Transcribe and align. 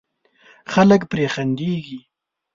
خلک 0.73 1.01
پرې 1.11 1.25
خندېږي. 1.33 1.99